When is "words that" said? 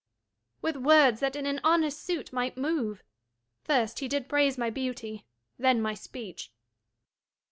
0.83-1.35